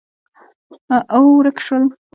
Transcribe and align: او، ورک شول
او، 1.15 1.23
ورک 1.37 1.57
شول 1.65 1.83